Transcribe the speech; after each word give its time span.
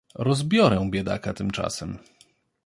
"Rozbiorę 0.15 0.87
biedaka 0.89 1.33
tymczasem!" 1.33 1.97